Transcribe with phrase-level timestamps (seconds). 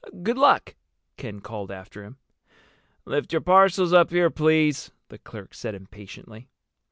[0.23, 0.73] "Good luck!"
[1.15, 2.17] Ken called after him.
[3.05, 6.49] "Lift your parcels up here, please," the clerk said impatiently.